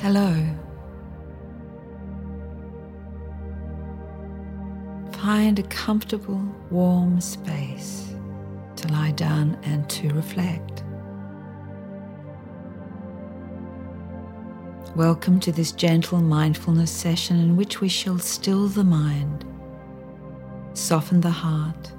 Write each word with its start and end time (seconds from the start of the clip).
Hello. 0.00 0.32
Find 5.10 5.58
a 5.58 5.64
comfortable, 5.64 6.40
warm 6.70 7.20
space 7.20 8.14
to 8.76 8.86
lie 8.92 9.10
down 9.10 9.58
and 9.64 9.90
to 9.90 10.10
reflect. 10.10 10.84
Welcome 14.94 15.40
to 15.40 15.50
this 15.50 15.72
gentle 15.72 16.20
mindfulness 16.20 16.92
session 16.92 17.40
in 17.40 17.56
which 17.56 17.80
we 17.80 17.88
shall 17.88 18.20
still 18.20 18.68
the 18.68 18.84
mind, 18.84 19.44
soften 20.74 21.20
the 21.20 21.28
heart, 21.28 21.90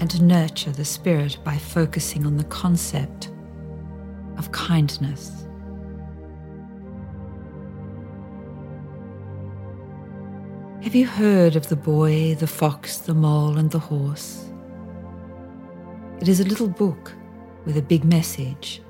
and 0.00 0.20
nurture 0.20 0.72
the 0.72 0.84
spirit 0.84 1.38
by 1.44 1.56
focusing 1.56 2.26
on 2.26 2.36
the 2.36 2.44
concept 2.44 3.30
of 4.36 4.50
kindness. 4.50 5.47
Have 10.88 10.96
you 10.96 11.06
heard 11.06 11.54
of 11.54 11.68
the 11.68 11.76
boy, 11.76 12.34
the 12.36 12.46
fox, 12.46 12.96
the 12.96 13.12
mole, 13.12 13.58
and 13.58 13.70
the 13.70 13.78
horse? 13.78 14.46
It 16.18 16.28
is 16.28 16.40
a 16.40 16.44
little 16.44 16.66
book 16.66 17.12
with 17.66 17.76
a 17.76 17.82
big 17.82 18.04
message, 18.04 18.80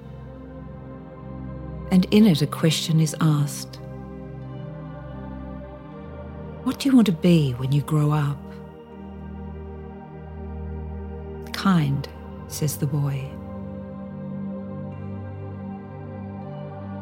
and 1.91 2.05
in 2.13 2.25
it 2.25 2.41
a 2.41 2.47
question 2.47 3.01
is 3.01 3.17
asked 3.21 3.81
What 6.63 6.79
do 6.79 6.89
you 6.89 6.95
want 6.95 7.07
to 7.07 7.13
be 7.13 7.55
when 7.55 7.73
you 7.73 7.83
grow 7.83 8.13
up? 8.13 8.39
Kind, 11.53 12.09
says 12.47 12.77
the 12.77 12.87
boy. 12.87 13.29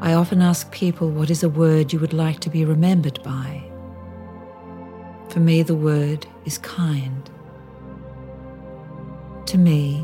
I 0.01 0.15
often 0.15 0.41
ask 0.41 0.73
people 0.73 1.11
what 1.11 1.29
is 1.29 1.43
a 1.43 1.51
word 1.51 1.93
you 1.93 1.99
would 1.99 2.15
like 2.15 2.41
to 2.41 2.49
be 2.49 2.65
remembered 2.65 3.23
by. 3.23 3.76
For 5.37 5.41
me, 5.41 5.63
the 5.63 5.75
word 5.75 6.27
is 6.47 6.57
kind. 6.57 7.29
To 9.45 9.59
me, 9.59 9.99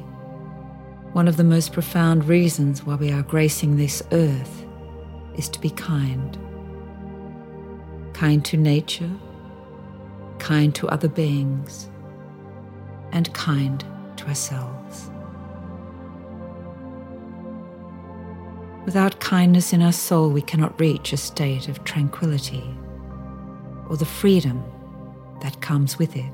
one 1.14 1.26
of 1.26 1.38
the 1.38 1.42
most 1.42 1.72
profound 1.72 2.26
reasons 2.26 2.84
why 2.84 2.96
we 2.96 3.10
are 3.10 3.22
gracing 3.22 3.78
this 3.78 4.02
earth 4.12 4.66
is 5.34 5.48
to 5.48 5.58
be 5.58 5.70
kind. 5.70 6.38
Kind 8.12 8.44
to 8.44 8.58
nature, 8.58 9.10
kind 10.38 10.74
to 10.74 10.86
other 10.88 11.08
beings, 11.08 11.88
and 13.12 13.32
kind 13.32 13.82
to 14.18 14.26
ourselves. 14.26 15.10
Without 18.84 19.18
kindness 19.20 19.72
in 19.72 19.80
our 19.80 19.92
soul, 19.92 20.28
we 20.28 20.42
cannot 20.42 20.78
reach 20.78 21.14
a 21.14 21.16
state 21.16 21.68
of 21.68 21.84
tranquility 21.84 22.76
or 23.88 23.96
the 23.96 24.04
freedom 24.04 24.62
that 25.42 25.60
comes 25.60 25.98
with 25.98 26.16
it. 26.16 26.32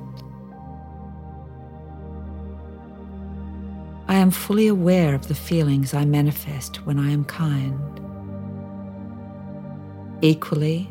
I 4.06 4.14
am 4.14 4.31
fully 4.31 4.69
aware 4.69 5.14
of 5.14 5.28
the 5.28 5.34
feelings 5.34 5.92
I 5.92 6.05
manifest 6.06 6.87
when 6.87 6.98
I 6.98 7.11
am 7.11 7.25
kind. 7.25 8.01
Equally, 10.23 10.91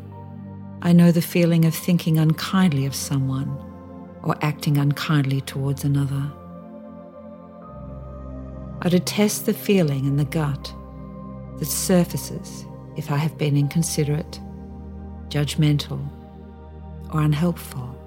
I 0.82 0.92
know 0.92 1.10
the 1.10 1.20
feeling 1.20 1.64
of 1.64 1.74
thinking 1.74 2.18
unkindly 2.18 2.86
of 2.86 2.94
someone 2.94 3.48
or 4.22 4.36
acting 4.40 4.78
unkindly 4.78 5.40
towards 5.40 5.84
another. 5.84 6.30
I 8.82 8.88
detest 8.88 9.46
the 9.46 9.54
feeling 9.54 10.06
in 10.06 10.16
the 10.16 10.24
gut 10.24 10.72
that 11.58 11.66
surfaces 11.66 12.64
if 12.96 13.10
I 13.10 13.16
have 13.16 13.36
been 13.36 13.56
inconsiderate, 13.56 14.40
judgmental, 15.28 16.08
or 17.12 17.20
unhelpful. 17.22 17.97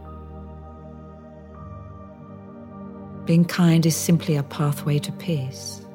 Being 3.25 3.45
kind 3.45 3.85
is 3.85 3.95
simply 3.95 4.35
a 4.35 4.43
pathway 4.43 4.97
to 4.99 5.11
peace. 5.13 5.85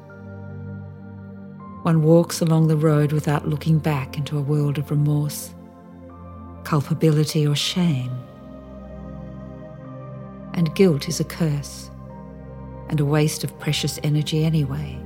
One 1.82 2.02
walks 2.02 2.40
along 2.40 2.68
the 2.68 2.76
road 2.76 3.12
without 3.12 3.48
looking 3.48 3.78
back 3.78 4.16
into 4.16 4.38
a 4.38 4.42
world 4.42 4.78
of 4.78 4.90
remorse, 4.90 5.54
culpability, 6.64 7.46
or 7.46 7.54
shame. 7.54 8.10
And 10.54 10.74
guilt 10.74 11.08
is 11.08 11.20
a 11.20 11.24
curse 11.24 11.90
and 12.88 13.00
a 13.00 13.04
waste 13.04 13.44
of 13.44 13.58
precious 13.58 13.98
energy 14.02 14.44
anyway. 14.44 14.98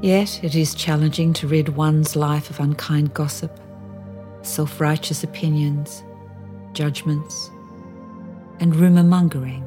Yet 0.00 0.44
it 0.44 0.54
is 0.54 0.74
challenging 0.74 1.32
to 1.34 1.48
rid 1.48 1.70
one's 1.70 2.14
life 2.14 2.50
of 2.50 2.60
unkind 2.60 3.14
gossip, 3.14 3.58
self 4.42 4.80
righteous 4.80 5.24
opinions, 5.24 6.04
judgments, 6.72 7.50
and 8.60 8.74
rumour 8.74 9.02
mongering. 9.02 9.62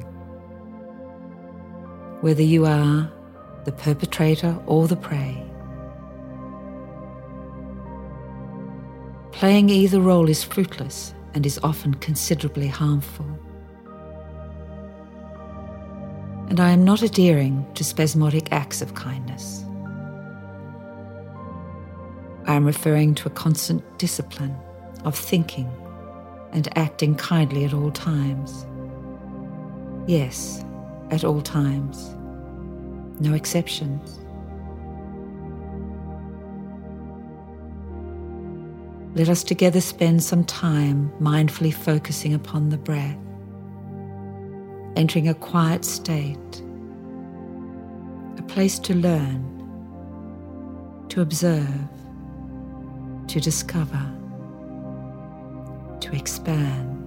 Whether 2.20 2.42
you 2.42 2.66
are 2.66 3.10
the 3.64 3.72
perpetrator 3.72 4.58
or 4.66 4.88
the 4.88 4.96
prey. 4.96 5.42
Playing 9.32 9.70
either 9.70 10.00
role 10.00 10.28
is 10.28 10.44
fruitless 10.44 11.14
and 11.34 11.46
is 11.46 11.58
often 11.62 11.94
considerably 11.94 12.66
harmful. 12.66 13.26
And 16.48 16.60
I 16.60 16.70
am 16.70 16.84
not 16.84 17.02
adhering 17.02 17.66
to 17.74 17.84
spasmodic 17.84 18.52
acts 18.52 18.82
of 18.82 18.94
kindness. 18.94 19.64
I 22.46 22.54
am 22.54 22.66
referring 22.66 23.14
to 23.16 23.28
a 23.28 23.32
constant 23.32 23.82
discipline 23.98 24.54
of 25.04 25.16
thinking 25.16 25.70
and 26.52 26.68
acting 26.76 27.14
kindly 27.14 27.64
at 27.64 27.72
all 27.72 27.90
times. 27.90 28.66
Yes, 30.06 30.64
at 31.10 31.24
all 31.24 31.40
times. 31.40 32.14
No 33.20 33.34
exceptions. 33.34 34.18
Let 39.14 39.28
us 39.28 39.44
together 39.44 39.80
spend 39.80 40.22
some 40.22 40.42
time 40.44 41.12
mindfully 41.20 41.72
focusing 41.72 42.32
upon 42.32 42.70
the 42.70 42.78
breath, 42.78 43.18
entering 44.96 45.28
a 45.28 45.34
quiet 45.34 45.84
state, 45.84 46.62
a 48.38 48.42
place 48.48 48.78
to 48.80 48.94
learn, 48.94 49.44
to 51.10 51.20
observe, 51.20 51.68
to 53.28 53.38
discover, 53.38 54.02
to 56.00 56.16
expand. 56.16 57.01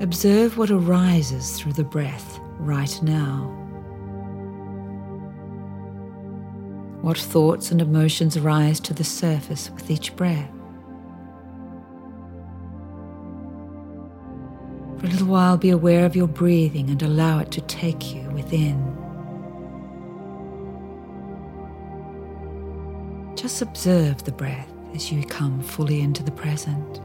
Observe 0.00 0.56
what 0.56 0.70
arises 0.70 1.58
through 1.58 1.74
the 1.74 1.84
breath 1.84 2.40
right 2.58 3.02
now. 3.02 3.54
What 7.02 7.18
thoughts 7.18 7.70
and 7.70 7.82
emotions 7.82 8.40
rise 8.40 8.80
to 8.80 8.94
the 8.94 9.04
surface 9.04 9.68
with 9.68 9.90
each 9.90 10.16
breath? 10.16 10.50
For 14.98 15.04
a 15.04 15.10
little 15.10 15.26
while, 15.26 15.58
be 15.58 15.68
aware 15.68 16.06
of 16.06 16.16
your 16.16 16.28
breathing 16.28 16.88
and 16.88 17.02
allow 17.02 17.40
it 17.40 17.50
to 17.50 17.60
take 17.60 18.14
you 18.14 18.22
within. 18.30 18.78
Just 23.34 23.60
observe 23.60 24.24
the 24.24 24.32
breath 24.32 24.72
as 24.94 25.12
you 25.12 25.24
come 25.24 25.60
fully 25.60 26.00
into 26.00 26.22
the 26.22 26.30
present 26.30 27.02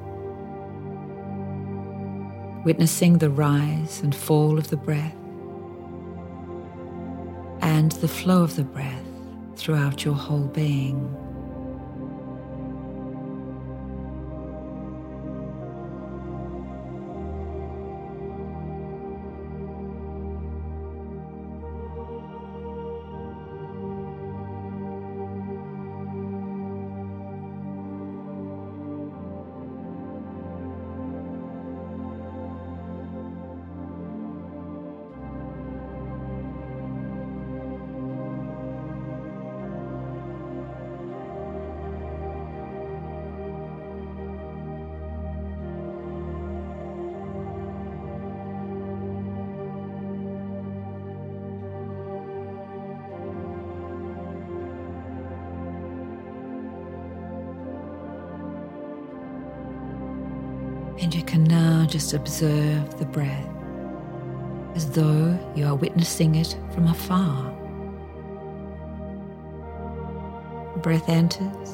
witnessing 2.66 3.20
the 3.20 3.30
rise 3.30 4.02
and 4.02 4.14
fall 4.14 4.58
of 4.58 4.70
the 4.70 4.78
breath 4.78 5.16
and 7.62 7.92
the 7.94 8.08
flow 8.08 8.42
of 8.42 8.56
the 8.56 8.64
breath 8.64 9.06
throughout 9.56 10.04
your 10.04 10.16
whole 10.16 10.48
being. 10.48 11.25
And 61.06 61.14
you 61.14 61.22
can 61.22 61.44
now 61.44 61.86
just 61.86 62.16
observe 62.16 62.98
the 62.98 63.06
breath 63.06 63.48
as 64.74 64.90
though 64.90 65.38
you 65.56 65.68
are 65.68 65.76
witnessing 65.76 66.34
it 66.34 66.58
from 66.74 66.88
afar. 66.88 67.44
The 70.74 70.80
breath 70.80 71.08
enters, 71.08 71.70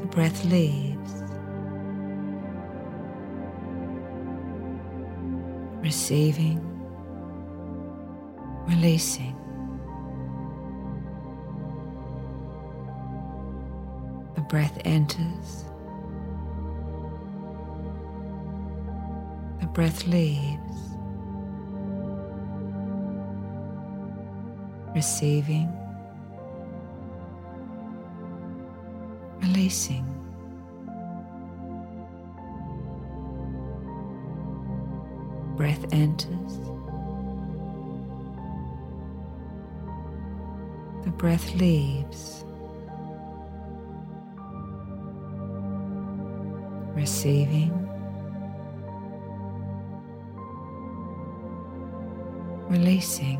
the 0.00 0.08
breath 0.10 0.44
leaves. 0.46 1.12
Receiving, 5.82 6.58
releasing. 8.66 9.36
The 14.34 14.40
breath 14.40 14.76
enters, 14.84 15.64
breath 19.74 20.06
leaves. 20.06 20.60
Receiving, 24.94 25.68
releasing. 29.42 30.06
Breath 35.56 35.84
enters. 35.92 36.58
The 41.04 41.10
breath 41.10 41.52
leaves. 41.56 42.44
Receiving. 46.94 47.83
Releasing. 52.74 53.38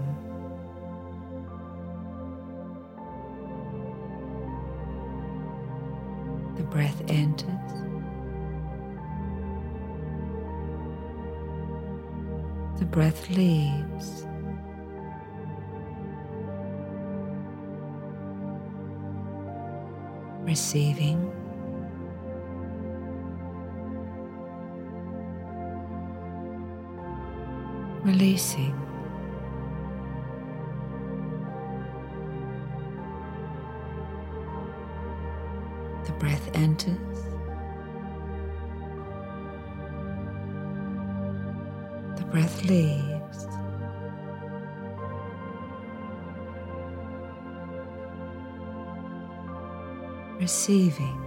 The 6.54 6.62
breath 6.62 7.02
enters. 7.08 7.72
The 12.78 12.84
breath 12.84 13.28
leaves. 13.28 14.24
Receiving. 20.44 21.18
Releasing. 28.04 28.83
Enters. 36.54 37.24
The 42.16 42.24
breath 42.30 42.64
leaves. 42.64 43.46
Receiving. 50.40 51.20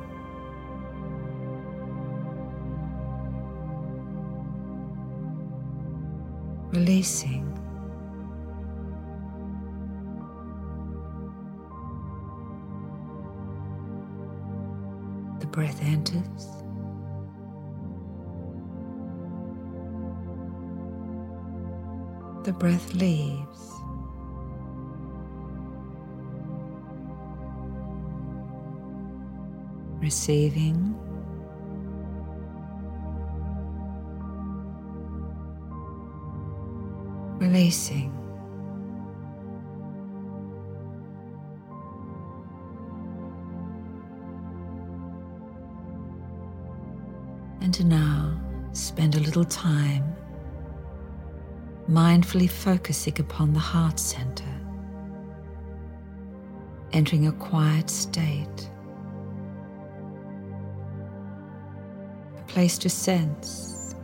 Releasing. 6.72 7.47
The 15.48 15.62
breath 15.62 15.82
enters. 15.82 16.46
The 22.44 22.52
breath 22.52 22.94
leaves. 22.94 23.72
Receiving. 30.02 30.96
Releasing. 37.40 38.27
Little 49.38 49.52
time 49.52 50.16
mindfully 51.88 52.50
focusing 52.50 53.14
upon 53.20 53.54
the 53.54 53.60
heart 53.60 54.00
center, 54.00 54.60
entering 56.92 57.28
a 57.28 57.32
quiet 57.34 57.88
state, 57.88 58.70
a 62.36 62.42
place 62.48 62.80
to 62.80 62.90
sense, 62.90 63.96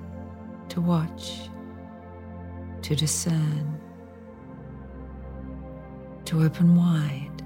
to 0.70 0.80
watch, 0.80 1.50
to 2.84 2.96
discern, 2.96 3.82
to 6.26 6.44
open 6.44 6.76
wide. 6.76 7.44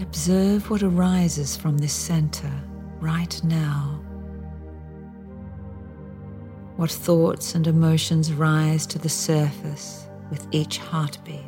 Observe 0.00 0.68
what 0.70 0.82
arises 0.82 1.56
from 1.56 1.78
this 1.78 1.92
center 1.92 2.52
right 3.00 3.40
now. 3.44 4.04
What 6.76 6.90
thoughts 6.90 7.54
and 7.54 7.68
emotions 7.68 8.32
rise 8.32 8.84
to 8.88 8.98
the 8.98 9.08
surface 9.08 10.08
with 10.28 10.44
each 10.50 10.78
heartbeat. 10.78 11.40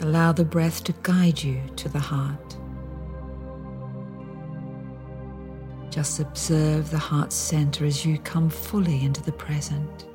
Allow 0.00 0.32
the 0.32 0.44
breath 0.44 0.84
to 0.84 0.94
guide 1.02 1.42
you 1.42 1.62
to 1.76 1.88
the 1.88 1.98
heart. 1.98 2.56
Just 5.88 6.20
observe 6.20 6.90
the 6.90 6.98
heart 6.98 7.32
center 7.32 7.86
as 7.86 8.04
you 8.04 8.18
come 8.18 8.50
fully 8.50 9.02
into 9.02 9.22
the 9.22 9.32
present, 9.32 10.06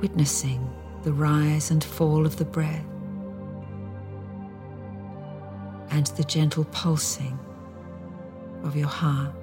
witnessing 0.00 0.68
the 1.04 1.12
rise 1.12 1.70
and 1.70 1.84
fall 1.84 2.26
of 2.26 2.36
the 2.38 2.44
breath 2.44 2.84
and 5.92 6.08
the 6.08 6.24
gentle 6.24 6.64
pulsing 6.72 7.38
of 8.64 8.76
your 8.76 8.88
heart. 8.88 9.39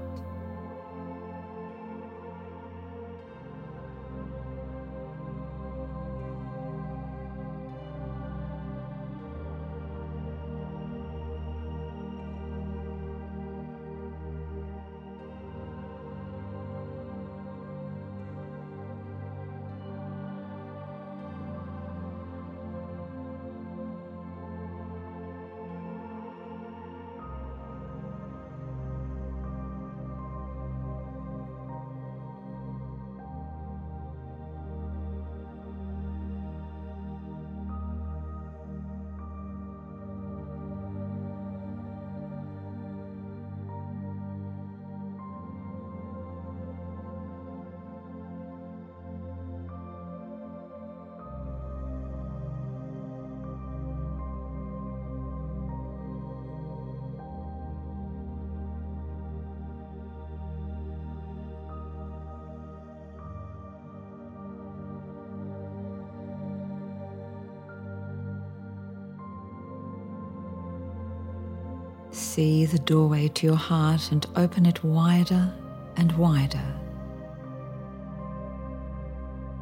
See 72.38 72.68
the 72.68 72.78
doorway 72.78 73.30
to 73.30 73.48
your 73.48 73.56
heart 73.56 74.12
and 74.12 74.24
open 74.36 74.68
it 74.68 74.84
wider 74.84 75.52
and 75.96 76.12
wider. 76.20 76.62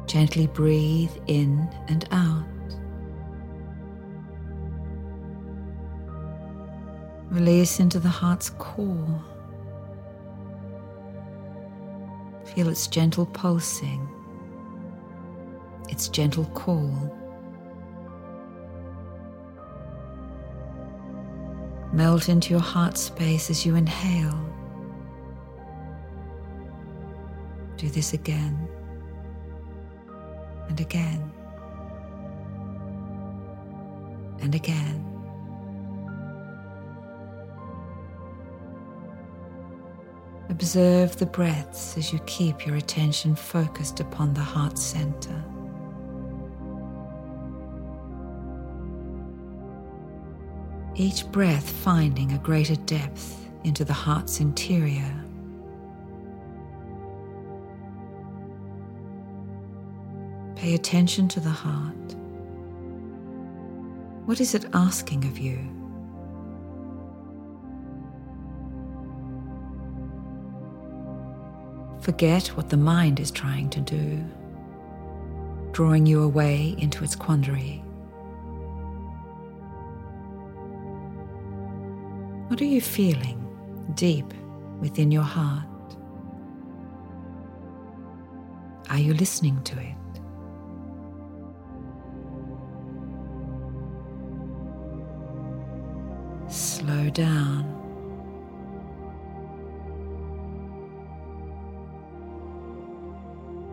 Gently 0.06 0.46
breathe 0.46 1.16
in 1.26 1.70
and 1.88 2.06
out. 2.10 2.44
Release 7.30 7.80
into 7.80 7.98
the 7.98 8.10
heart's 8.10 8.50
core. 8.50 9.24
Feel 12.44 12.68
its 12.68 12.88
gentle 12.88 13.24
pulsing, 13.24 14.06
its 15.88 16.08
gentle 16.08 16.44
call. 16.52 16.92
Melt 21.96 22.28
into 22.28 22.50
your 22.50 22.60
heart 22.60 22.98
space 22.98 23.48
as 23.48 23.64
you 23.64 23.74
inhale. 23.74 24.38
Do 27.78 27.88
this 27.88 28.12
again 28.12 28.68
and 30.68 30.78
again 30.78 31.32
and 34.40 34.54
again. 34.54 35.02
Observe 40.50 41.16
the 41.16 41.24
breaths 41.24 41.96
as 41.96 42.12
you 42.12 42.18
keep 42.26 42.66
your 42.66 42.76
attention 42.76 43.34
focused 43.34 44.00
upon 44.00 44.34
the 44.34 44.42
heart 44.42 44.76
center. 44.76 45.42
Each 50.98 51.30
breath 51.30 51.68
finding 51.68 52.32
a 52.32 52.38
greater 52.38 52.74
depth 52.74 53.46
into 53.64 53.84
the 53.84 53.92
heart's 53.92 54.40
interior. 54.40 55.12
Pay 60.54 60.72
attention 60.72 61.28
to 61.28 61.40
the 61.40 61.50
heart. 61.50 62.14
What 64.24 64.40
is 64.40 64.54
it 64.54 64.64
asking 64.72 65.26
of 65.26 65.38
you? 65.38 65.58
Forget 72.00 72.46
what 72.56 72.70
the 72.70 72.78
mind 72.78 73.20
is 73.20 73.30
trying 73.30 73.68
to 73.70 73.80
do, 73.80 74.24
drawing 75.72 76.06
you 76.06 76.22
away 76.22 76.74
into 76.78 77.04
its 77.04 77.14
quandary. 77.14 77.82
What 82.48 82.60
are 82.60 82.64
you 82.64 82.80
feeling 82.80 83.42
deep 83.94 84.32
within 84.80 85.10
your 85.10 85.24
heart? 85.24 85.66
Are 88.88 88.98
you 88.98 89.14
listening 89.14 89.60
to 89.64 89.76
it? 89.80 89.96
Slow 96.48 97.10
down. 97.10 97.72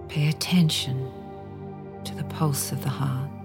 Pay 0.09 0.29
attention 0.29 1.11
to 2.05 2.15
the 2.15 2.23
pulse 2.23 2.71
of 2.71 2.81
the 2.81 2.89
heart. 2.89 3.42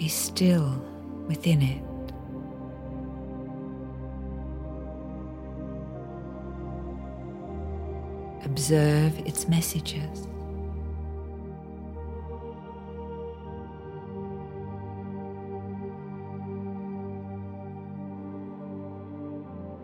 Be 0.00 0.08
still 0.08 0.82
within 1.28 1.60
it. 1.60 1.82
Observe 8.46 9.18
its 9.26 9.46
messages. 9.46 10.26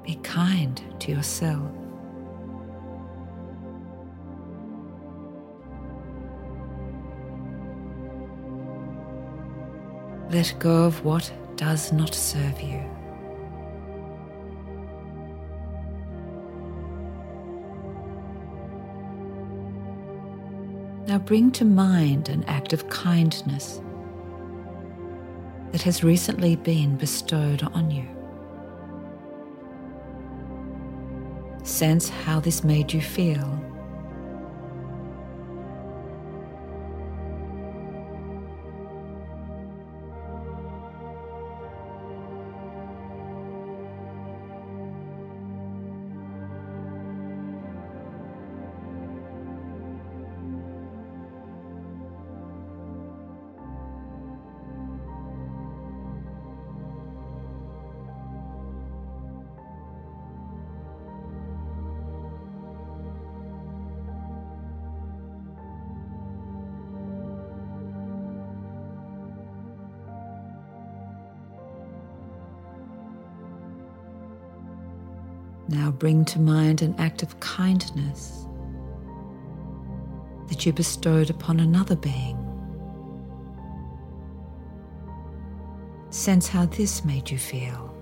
Be 0.03 0.15
kind 0.23 0.81
to 1.01 1.13
yourself. 1.13 1.71
Let 10.31 10.55
go 10.59 10.85
of 10.85 11.05
what 11.05 11.33
does 11.57 11.93
not 11.93 12.15
serve 12.15 12.61
you. 12.61 12.83
Now 21.07 21.19
bring 21.19 21.53
to 21.53 21.65
mind 21.65 22.29
an 22.29 22.43
act 22.45 22.73
of 22.73 22.89
kindness 22.89 23.81
that 25.71 25.83
has 25.83 26.03
recently 26.03 26.57
been 26.57 26.97
bestowed 26.97 27.63
on 27.63 27.91
you. 27.91 28.09
Sense 31.63 32.09
how 32.09 32.41
this 32.41 32.65
made 32.65 32.93
you 32.93 33.01
feel. 33.01 33.66
Now 75.69 75.91
bring 75.91 76.25
to 76.27 76.39
mind 76.39 76.83
an 76.83 76.95
act 76.99 77.23
of 77.23 77.41
kindness 77.41 78.47
that 80.49 80.65
you 80.65 80.73
bestowed 80.73 81.31
upon 81.31 81.59
another 81.59 81.97
being. 81.97 82.39
Sense 86.11 86.47
how 86.49 86.67
this 86.67 87.05
made 87.05 87.31
you 87.31 87.39
feel. 87.39 87.96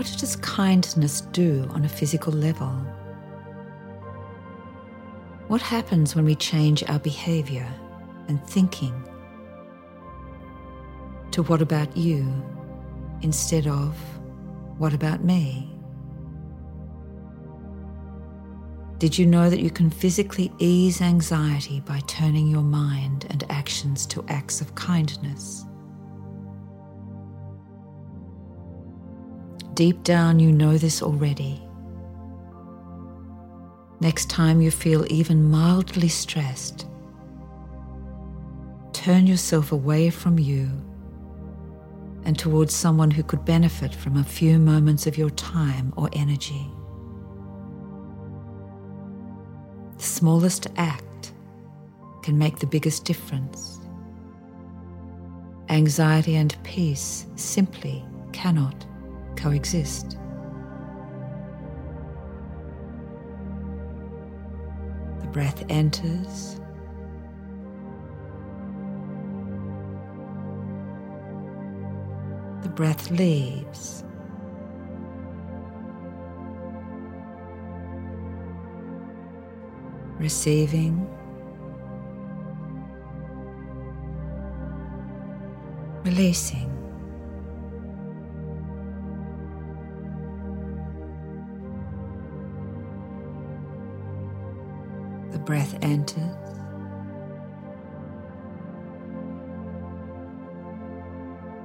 What 0.00 0.16
does 0.16 0.36
kindness 0.36 1.20
do 1.20 1.68
on 1.72 1.84
a 1.84 1.88
physical 1.90 2.32
level? 2.32 2.70
What 5.48 5.60
happens 5.60 6.16
when 6.16 6.24
we 6.24 6.36
change 6.36 6.82
our 6.84 6.98
behavior 6.98 7.70
and 8.26 8.42
thinking 8.46 8.94
to 11.32 11.42
what 11.42 11.60
about 11.60 11.94
you 11.98 12.32
instead 13.20 13.66
of 13.66 13.94
what 14.78 14.94
about 14.94 15.22
me? 15.22 15.70
Did 18.96 19.18
you 19.18 19.26
know 19.26 19.50
that 19.50 19.60
you 19.60 19.70
can 19.70 19.90
physically 19.90 20.50
ease 20.58 21.02
anxiety 21.02 21.80
by 21.80 22.00
turning 22.06 22.46
your 22.46 22.62
mind 22.62 23.26
and 23.28 23.44
actions 23.50 24.06
to 24.06 24.24
acts 24.28 24.62
of 24.62 24.74
kindness? 24.74 25.66
Deep 29.80 30.02
down, 30.02 30.38
you 30.38 30.52
know 30.52 30.76
this 30.76 31.02
already. 31.02 31.58
Next 33.98 34.28
time 34.28 34.60
you 34.60 34.70
feel 34.70 35.10
even 35.10 35.50
mildly 35.50 36.08
stressed, 36.08 36.86
turn 38.92 39.26
yourself 39.26 39.72
away 39.72 40.10
from 40.10 40.38
you 40.38 40.68
and 42.24 42.38
towards 42.38 42.74
someone 42.74 43.10
who 43.10 43.22
could 43.22 43.46
benefit 43.46 43.94
from 43.94 44.18
a 44.18 44.22
few 44.22 44.58
moments 44.58 45.06
of 45.06 45.16
your 45.16 45.30
time 45.30 45.94
or 45.96 46.10
energy. 46.12 46.70
The 49.96 50.04
smallest 50.04 50.66
act 50.76 51.32
can 52.22 52.36
make 52.36 52.58
the 52.58 52.66
biggest 52.66 53.06
difference. 53.06 53.80
Anxiety 55.70 56.36
and 56.36 56.54
peace 56.64 57.24
simply 57.36 58.04
cannot 58.32 58.84
coexist. 59.40 60.18
The 65.20 65.26
breath 65.28 65.64
enters. 65.70 66.60
The 72.62 72.68
breath 72.68 73.10
leaves. 73.10 74.04
Receiving. 80.18 81.08
Releasing. 86.04 86.79
Breath 95.38 95.78
enters. 95.82 96.36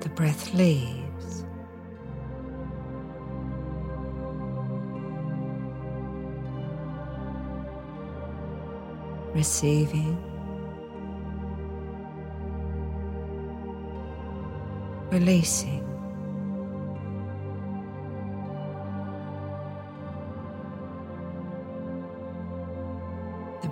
The 0.02 0.10
breath 0.10 0.54
leaves. 0.54 1.46
Receiving. 9.34 10.18
Releasing. 15.12 15.85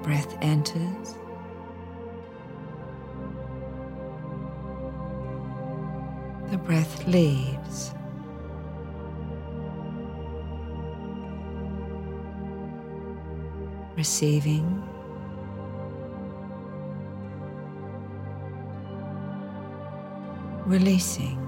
Breath 0.03 0.37
enters. 0.41 1.15
The 6.51 6.57
breath 6.57 7.07
leaves. 7.07 7.93
Receiving. 13.95 14.83
Releasing. 20.65 21.39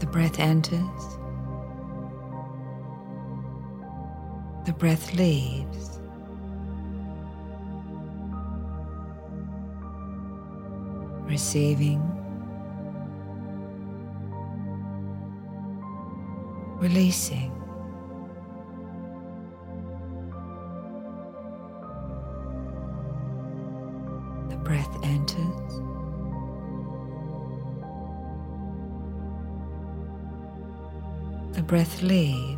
The 0.00 0.06
breath 0.06 0.40
enters. 0.40 1.21
The 4.64 4.72
breath 4.72 5.12
leaves. 5.14 5.98
Receiving, 11.24 12.00
releasing. 16.78 17.50
The 24.50 24.56
breath 24.58 24.96
enters. 25.02 25.72
The 31.56 31.62
breath 31.62 32.02
leaves. 32.02 32.51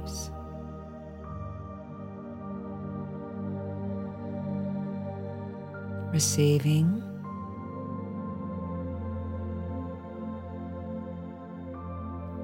Receiving. 6.24 7.02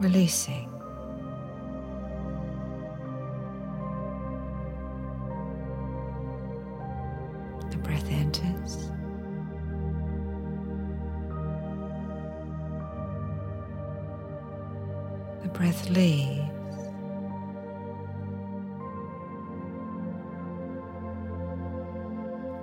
Releasing. 0.01 0.71
The 7.71 7.79
breath 7.79 8.11
enters. 8.11 8.77
The 15.43 15.49
breath 15.49 15.89
leaves. 15.89 16.51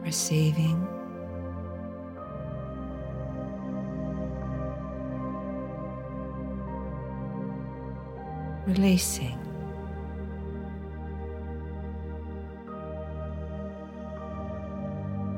receiving 0.03 0.87
releasing. 8.67 9.39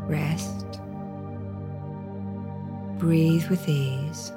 Rest. 0.08 0.66
Breathe 2.98 3.48
with 3.50 3.70
ease. 3.70 4.32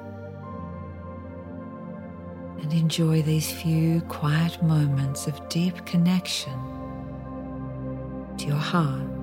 And 2.61 2.71
enjoy 2.71 3.23
these 3.23 3.51
few 3.51 4.01
quiet 4.01 4.61
moments 4.61 5.25
of 5.25 5.49
deep 5.49 5.85
connection 5.85 6.53
to 8.37 8.45
your 8.45 8.55
heart. 8.55 9.22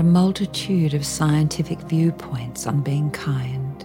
A 0.00 0.02
multitude 0.02 0.94
of 0.94 1.04
scientific 1.04 1.78
viewpoints 1.80 2.66
on 2.66 2.80
being 2.80 3.10
kind. 3.10 3.80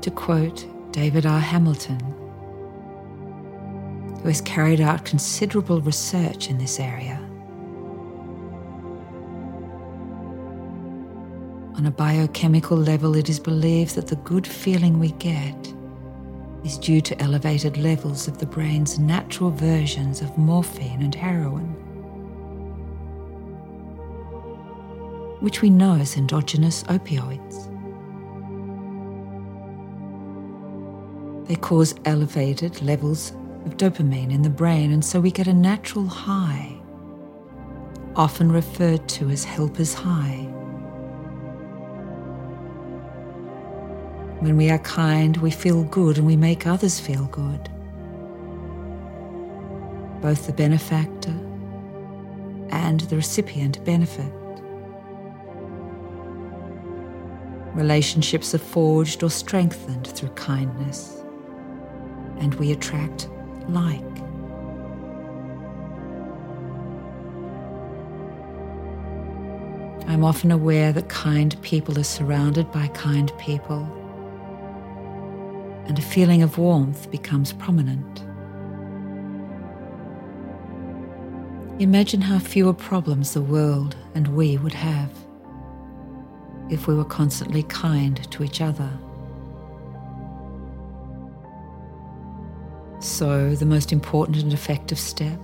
To 0.00 0.10
quote 0.10 0.66
David 0.90 1.26
R. 1.26 1.40
Hamilton, 1.40 2.00
who 4.22 4.28
has 4.28 4.40
carried 4.40 4.80
out 4.80 5.04
considerable 5.04 5.82
research 5.82 6.48
in 6.48 6.56
this 6.56 6.80
area, 6.80 7.20
On 11.76 11.86
a 11.86 11.90
biochemical 11.90 12.78
level, 12.78 13.14
it 13.16 13.28
is 13.28 13.40
believed 13.40 13.96
that 13.96 14.06
the 14.06 14.16
good 14.16 14.46
feeling 14.46 14.98
we 15.00 15.10
get 15.12 15.74
is 16.64 16.78
due 16.78 17.02
to 17.02 17.20
elevated 17.20 17.76
levels 17.76 18.26
of 18.26 18.38
the 18.38 18.46
brain's 18.46 18.98
natural 18.98 19.50
versions 19.50 20.22
of 20.22 20.38
morphine 20.38 21.02
and 21.02 21.14
heroin, 21.14 21.83
which 25.44 25.60
we 25.60 25.68
know 25.68 25.92
as 25.96 26.16
endogenous 26.16 26.84
opioids. 26.84 27.68
They 31.46 31.56
cause 31.56 31.94
elevated 32.06 32.80
levels 32.80 33.32
of 33.66 33.76
dopamine 33.76 34.32
in 34.32 34.40
the 34.40 34.48
brain, 34.48 34.90
and 34.90 35.04
so 35.04 35.20
we 35.20 35.30
get 35.30 35.46
a 35.46 35.52
natural 35.52 36.06
high, 36.06 36.74
often 38.16 38.50
referred 38.50 39.06
to 39.10 39.28
as 39.28 39.44
helper's 39.44 39.92
high. 39.92 40.48
When 44.40 44.56
we 44.56 44.70
are 44.70 44.78
kind, 44.78 45.36
we 45.36 45.50
feel 45.50 45.84
good 45.84 46.16
and 46.16 46.26
we 46.26 46.36
make 46.36 46.66
others 46.66 46.98
feel 46.98 47.26
good. 47.26 47.68
Both 50.22 50.46
the 50.46 50.54
benefactor 50.54 51.38
and 52.70 53.00
the 53.00 53.16
recipient 53.16 53.84
benefit. 53.84 54.32
Relationships 57.74 58.54
are 58.54 58.58
forged 58.58 59.22
or 59.22 59.30
strengthened 59.30 60.06
through 60.06 60.28
kindness, 60.30 61.24
and 62.38 62.54
we 62.54 62.70
attract 62.70 63.28
like. 63.68 64.00
I'm 70.06 70.22
often 70.22 70.52
aware 70.52 70.92
that 70.92 71.08
kind 71.08 71.60
people 71.62 71.98
are 71.98 72.04
surrounded 72.04 72.70
by 72.70 72.86
kind 72.88 73.32
people 73.38 73.88
and 75.86 75.98
a 75.98 76.02
feeling 76.02 76.42
of 76.42 76.56
warmth 76.56 77.10
becomes 77.10 77.52
prominent. 77.52 78.20
Imagine 81.80 82.20
how 82.20 82.38
fewer 82.38 82.72
problems 82.72 83.34
the 83.34 83.42
world 83.42 83.96
and 84.14 84.28
we 84.28 84.56
would 84.56 84.74
have 84.74 85.23
if 86.70 86.86
we 86.86 86.94
were 86.94 87.04
constantly 87.04 87.62
kind 87.64 88.30
to 88.30 88.42
each 88.42 88.60
other. 88.60 88.90
So, 93.00 93.54
the 93.54 93.66
most 93.66 93.92
important 93.92 94.38
and 94.38 94.52
effective 94.52 94.98
step 94.98 95.38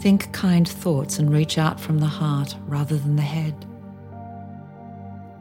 think 0.00 0.32
kind 0.32 0.68
thoughts 0.68 1.20
and 1.20 1.32
reach 1.32 1.58
out 1.58 1.78
from 1.78 1.98
the 1.98 2.06
heart 2.06 2.56
rather 2.66 2.96
than 2.96 3.14
the 3.14 3.22
head. 3.22 3.54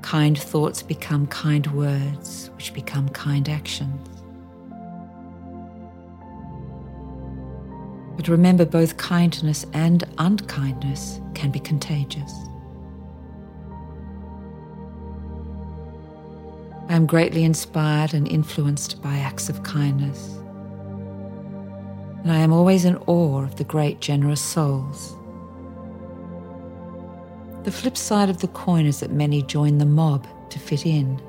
Kind 0.03 0.37
thoughts 0.37 0.83
become 0.83 1.25
kind 1.25 1.65
words, 1.73 2.51
which 2.55 2.71
become 2.71 3.09
kind 3.09 3.49
actions. 3.49 4.07
But 8.15 8.27
remember, 8.27 8.65
both 8.65 8.97
kindness 8.97 9.65
and 9.73 10.03
unkindness 10.19 11.19
can 11.33 11.49
be 11.49 11.59
contagious. 11.59 12.50
I 16.91 16.95
am 16.95 17.07
greatly 17.07 17.43
inspired 17.43 18.13
and 18.13 18.27
influenced 18.27 19.01
by 19.01 19.17
acts 19.17 19.49
of 19.49 19.63
kindness. 19.63 20.37
And 22.21 22.31
I 22.31 22.37
am 22.37 22.53
always 22.53 22.85
in 22.85 22.97
awe 23.07 23.41
of 23.41 23.55
the 23.55 23.63
great 23.63 23.99
generous 24.01 24.41
souls 24.41 25.15
the 27.63 27.71
flip 27.71 27.95
side 27.95 28.29
of 28.29 28.39
the 28.39 28.47
coin 28.47 28.87
is 28.87 29.01
that 29.01 29.11
many 29.11 29.43
join 29.43 29.77
the 29.77 29.85
mob 29.85 30.27
to 30.49 30.57
fit 30.57 30.85
in, 30.85 31.21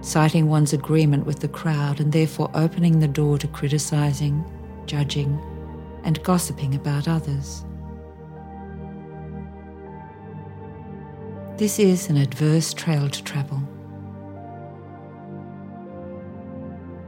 citing 0.00 0.48
one's 0.48 0.72
agreement 0.72 1.26
with 1.26 1.40
the 1.40 1.48
crowd 1.48 1.98
and 1.98 2.12
therefore 2.12 2.48
opening 2.54 3.00
the 3.00 3.08
door 3.08 3.36
to 3.38 3.48
criticizing, 3.48 4.44
judging, 4.86 5.40
and 6.04 6.22
gossiping 6.22 6.76
about 6.76 7.08
others. 7.08 7.64
This 11.56 11.80
is 11.80 12.08
an 12.08 12.18
adverse 12.18 12.72
trail 12.72 13.08
to 13.08 13.24
travel. 13.24 13.65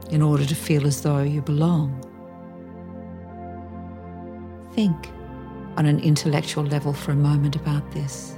In 0.09 0.23
order 0.23 0.43
to 0.43 0.55
feel 0.55 0.87
as 0.87 1.01
though 1.03 1.21
you 1.21 1.41
belong, 1.41 2.03
think 4.73 5.09
on 5.77 5.85
an 5.85 5.99
intellectual 5.99 6.63
level 6.63 6.93
for 6.93 7.11
a 7.11 7.15
moment 7.15 7.55
about 7.55 7.91
this. 7.91 8.35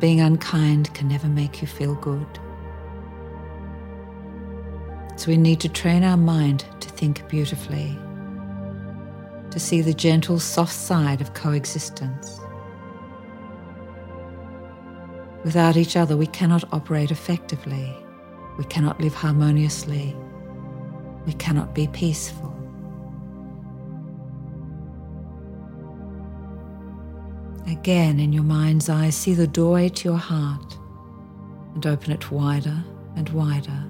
Being 0.00 0.20
unkind 0.20 0.94
can 0.94 1.08
never 1.08 1.28
make 1.28 1.60
you 1.60 1.68
feel 1.68 1.96
good. 1.96 2.26
So 5.16 5.28
we 5.28 5.36
need 5.36 5.60
to 5.60 5.68
train 5.68 6.02
our 6.02 6.16
mind 6.16 6.64
to 6.80 6.88
think 6.88 7.28
beautifully, 7.28 7.98
to 9.50 9.60
see 9.60 9.82
the 9.82 9.92
gentle, 9.92 10.38
soft 10.38 10.72
side 10.72 11.20
of 11.20 11.34
coexistence. 11.34 12.40
Without 15.44 15.76
each 15.76 15.96
other, 15.96 16.16
we 16.16 16.26
cannot 16.26 16.64
operate 16.72 17.10
effectively, 17.10 17.94
we 18.58 18.64
cannot 18.64 19.00
live 19.00 19.14
harmoniously, 19.14 20.14
we 21.24 21.32
cannot 21.34 21.74
be 21.74 21.86
peaceful. 21.86 22.54
Again, 27.70 28.18
in 28.18 28.32
your 28.32 28.42
mind's 28.42 28.88
eye, 28.88 29.10
see 29.10 29.34
the 29.34 29.46
doorway 29.46 29.88
to 29.90 30.08
your 30.08 30.18
heart 30.18 30.76
and 31.74 31.86
open 31.86 32.10
it 32.12 32.30
wider 32.32 32.82
and 33.14 33.28
wider. 33.28 33.84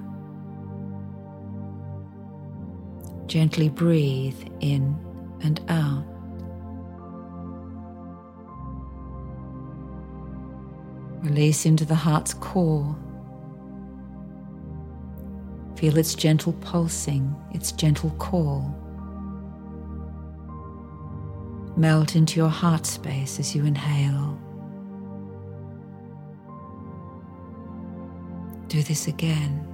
Gently 3.26 3.68
breathe 3.70 4.38
in 4.60 4.98
and 5.40 5.60
out. 5.68 6.04
Release 11.22 11.64
into 11.64 11.84
the 11.84 11.94
heart's 11.94 12.34
core. 12.34 12.96
Feel 15.78 15.96
its 15.96 16.16
gentle 16.16 16.54
pulsing, 16.54 17.36
its 17.52 17.70
gentle 17.70 18.10
call 18.18 18.74
melt 21.76 22.16
into 22.16 22.40
your 22.40 22.48
heart 22.48 22.84
space 22.84 23.38
as 23.38 23.54
you 23.54 23.64
inhale. 23.64 24.36
Do 28.66 28.82
this 28.82 29.06
again. 29.06 29.64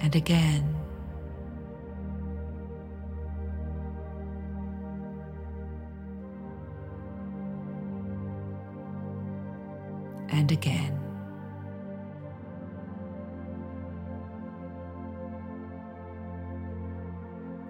And 0.00 0.16
again. 0.16 0.79
And 10.50 10.58
again. 10.58 11.00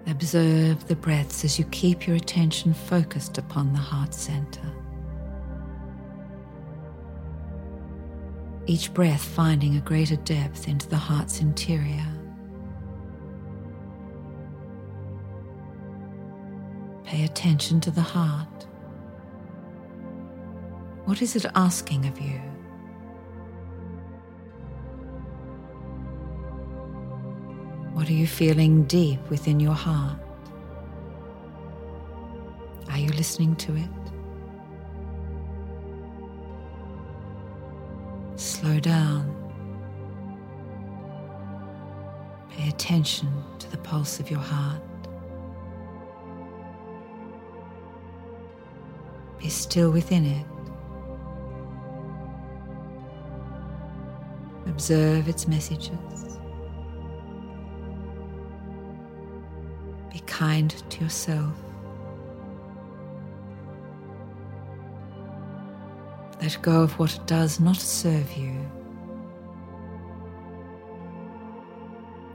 Observe 0.07 0.87
the 0.87 0.95
breaths 0.95 1.45
as 1.45 1.59
you 1.59 1.65
keep 1.65 2.07
your 2.07 2.15
attention 2.15 2.73
focused 2.73 3.37
upon 3.37 3.73
the 3.73 3.79
heart 3.79 4.13
center. 4.13 4.71
Each 8.65 8.91
breath 8.93 9.23
finding 9.23 9.75
a 9.75 9.81
greater 9.81 10.15
depth 10.15 10.67
into 10.67 10.87
the 10.87 10.97
heart's 10.97 11.39
interior. 11.39 12.07
Pay 17.03 17.25
attention 17.25 17.79
to 17.81 17.91
the 17.91 18.01
heart. 18.01 18.65
What 21.05 21.21
is 21.21 21.35
it 21.35 21.45
asking 21.55 22.05
of 22.05 22.19
you? 22.19 22.41
What 28.01 28.09
are 28.09 28.13
you 28.13 28.25
feeling 28.25 28.85
deep 28.85 29.19
within 29.29 29.59
your 29.59 29.75
heart? 29.75 30.17
Are 32.89 32.97
you 32.97 33.09
listening 33.09 33.55
to 33.57 33.75
it? 33.75 33.89
Slow 38.37 38.79
down. 38.79 39.29
Pay 42.49 42.69
attention 42.69 43.31
to 43.59 43.69
the 43.69 43.77
pulse 43.77 44.19
of 44.19 44.31
your 44.31 44.39
heart. 44.39 44.81
Be 49.37 49.47
still 49.47 49.91
within 49.91 50.25
it. 50.25 50.45
Observe 54.65 55.29
its 55.29 55.47
messages. 55.47 56.30
kind 60.41 60.73
to 60.89 61.03
yourself. 61.03 61.53
Let 66.41 66.57
go 66.63 66.81
of 66.81 66.97
what 66.97 67.19
does 67.27 67.59
not 67.59 67.77
serve 67.77 68.33
you. 68.33 68.55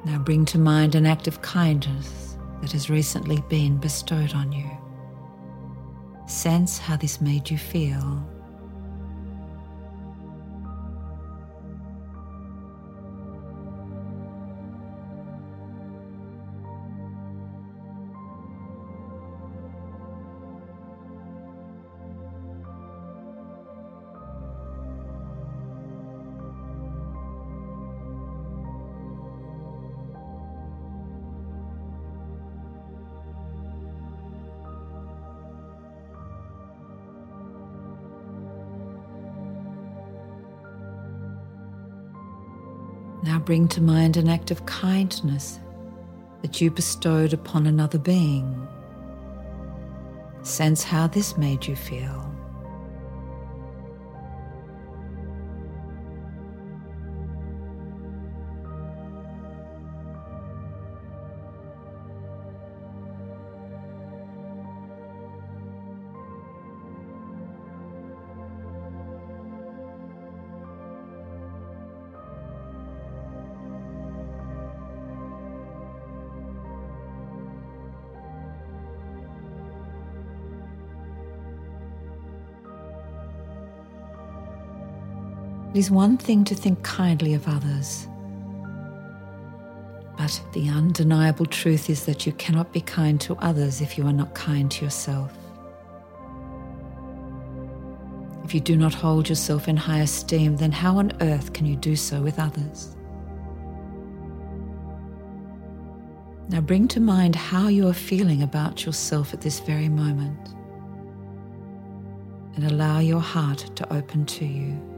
Now 0.05 0.21
bring 0.21 0.45
to 0.45 0.59
mind 0.59 0.95
an 0.95 1.05
act 1.05 1.27
of 1.27 1.43
kindness 1.43 2.39
that 2.61 2.71
has 2.71 2.89
recently 2.89 3.43
been 3.49 3.77
bestowed 3.79 4.35
on 4.35 4.53
you. 4.53 4.71
Sense 6.29 6.79
how 6.79 6.97
this 6.97 7.21
made 7.21 7.51
you 7.51 7.59
feel. 7.59 8.25
Now 43.27 43.41
bring 43.41 43.67
to 43.69 43.81
mind 43.81 44.17
an 44.17 44.29
act 44.29 44.53
of 44.53 44.67
kindness 44.67 45.59
that 46.43 46.61
you 46.61 46.71
bestowed 46.71 47.33
upon 47.33 47.67
another 47.67 47.99
being. 47.99 48.69
Sense 50.43 50.85
how 50.85 51.09
this 51.09 51.37
made 51.37 51.67
you 51.67 51.75
feel. 51.75 52.36
It 85.77 85.81
is 85.81 85.91
one 85.91 86.17
thing 86.17 86.43
to 86.45 86.55
think 86.55 86.83
kindly 86.83 87.35
of 87.35 87.47
others, 87.47 88.09
but 90.17 90.41
the 90.55 90.71
undeniable 90.71 91.45
truth 91.45 91.91
is 91.91 92.07
that 92.07 92.25
you 92.25 92.33
cannot 92.33 92.73
be 92.73 92.81
kind 92.81 93.21
to 93.21 93.37
others 93.41 93.83
if 93.83 93.99
you 93.99 94.07
are 94.07 94.13
not 94.15 94.35
kind 94.35 94.71
to 94.71 94.85
yourself. 94.87 95.37
If 98.43 98.55
you 98.55 98.61
do 98.61 98.75
not 98.75 98.95
hold 98.95 99.29
yourself 99.29 99.69
in 99.69 99.77
high 99.77 99.99
esteem, 99.99 100.57
then 100.57 100.73
how 100.73 100.97
on 100.97 101.13
earth 101.21 101.53
can 101.53 101.67
you 101.67 101.77
do 101.77 101.95
so 101.95 102.23
with 102.23 102.39
others? 102.39 102.97
Now 106.49 106.63
bring 106.63 106.89
to 106.89 107.01
mind 107.01 107.37
how 107.37 107.69
you 107.69 107.87
are 107.87 107.93
feeling 107.93 108.43
about 108.43 108.87
yourself 108.87 109.35
at 109.35 109.43
this 109.43 109.61
very 109.61 109.91
moment 109.91 110.55
and 112.55 112.65
allow 112.65 113.01
your 113.01 113.21
heart 113.21 113.77
to 113.77 113.93
open 113.93 114.25
to 114.25 114.47
you 114.47 114.96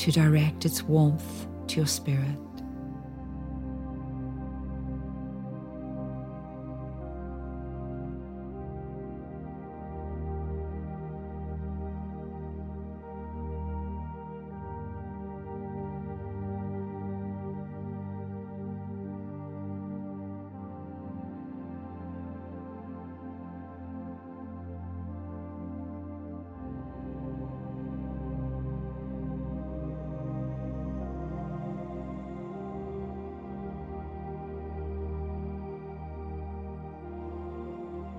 to 0.00 0.10
direct 0.10 0.64
its 0.64 0.82
warmth 0.82 1.46
to 1.66 1.76
your 1.76 1.86
spirit. 1.86 2.49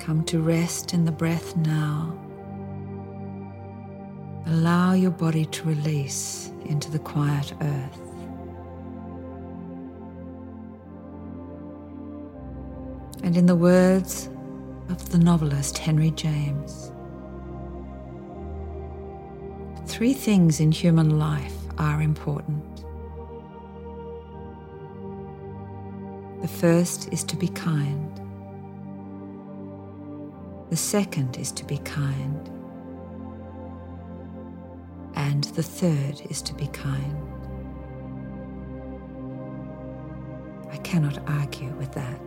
Come 0.01 0.23
to 0.23 0.41
rest 0.41 0.95
in 0.95 1.05
the 1.05 1.11
breath 1.11 1.55
now. 1.55 2.19
Allow 4.47 4.93
your 4.93 5.11
body 5.11 5.45
to 5.45 5.63
release 5.67 6.51
into 6.65 6.89
the 6.89 6.97
quiet 6.97 7.53
earth. 7.61 8.01
And 13.21 13.37
in 13.37 13.45
the 13.45 13.55
words 13.55 14.27
of 14.89 15.11
the 15.11 15.19
novelist 15.19 15.77
Henry 15.77 16.09
James, 16.09 16.91
three 19.85 20.13
things 20.13 20.59
in 20.59 20.71
human 20.71 21.19
life 21.19 21.57
are 21.77 22.01
important. 22.01 22.83
The 26.41 26.47
first 26.47 27.13
is 27.13 27.23
to 27.25 27.35
be 27.35 27.49
kind. 27.49 28.20
The 30.71 30.77
second 30.77 31.38
is 31.38 31.51
to 31.51 31.65
be 31.65 31.79
kind. 31.79 32.49
And 35.15 35.43
the 35.43 35.62
third 35.62 36.21
is 36.29 36.41
to 36.43 36.53
be 36.53 36.67
kind. 36.67 37.17
I 40.71 40.77
cannot 40.77 41.19
argue 41.27 41.73
with 41.73 41.91
that. 41.91 42.21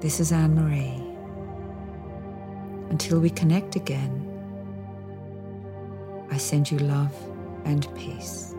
This 0.00 0.18
is 0.18 0.32
Anne 0.32 0.54
Marie. 0.54 1.04
Until 2.88 3.20
we 3.20 3.28
connect 3.28 3.76
again, 3.76 4.30
I 6.30 6.38
send 6.38 6.70
you 6.70 6.78
love 6.78 7.14
and 7.66 7.86
peace. 7.94 8.54